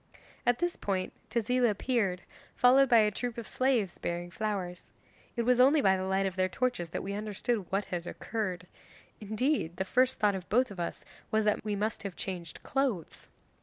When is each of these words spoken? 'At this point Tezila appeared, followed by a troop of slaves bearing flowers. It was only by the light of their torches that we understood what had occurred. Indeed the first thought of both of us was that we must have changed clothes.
'At 0.47 0.57
this 0.57 0.77
point 0.77 1.13
Tezila 1.29 1.69
appeared, 1.69 2.23
followed 2.55 2.89
by 2.89 2.97
a 3.01 3.11
troop 3.11 3.37
of 3.37 3.47
slaves 3.47 3.99
bearing 3.99 4.31
flowers. 4.31 4.91
It 5.35 5.43
was 5.43 5.59
only 5.59 5.79
by 5.79 5.95
the 5.95 6.05
light 6.05 6.25
of 6.25 6.35
their 6.35 6.49
torches 6.49 6.89
that 6.89 7.03
we 7.03 7.13
understood 7.13 7.71
what 7.71 7.85
had 7.85 8.07
occurred. 8.07 8.65
Indeed 9.19 9.77
the 9.77 9.85
first 9.85 10.19
thought 10.19 10.33
of 10.33 10.49
both 10.49 10.71
of 10.71 10.79
us 10.79 11.05
was 11.29 11.45
that 11.45 11.63
we 11.63 11.75
must 11.75 12.01
have 12.01 12.15
changed 12.15 12.63
clothes. 12.63 13.27